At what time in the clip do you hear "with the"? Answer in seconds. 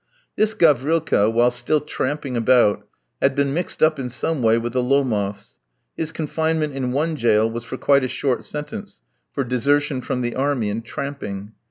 4.57-4.81